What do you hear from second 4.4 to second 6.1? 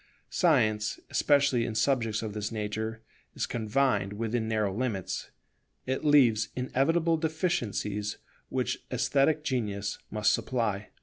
narrow limits; it